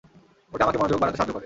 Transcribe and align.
ওটা 0.53 0.63
আমাকে 0.65 0.79
মনোযোগ 0.79 0.97
বাড়াতে 0.99 1.17
সাহায্য 1.17 1.31
করে! 1.31 1.39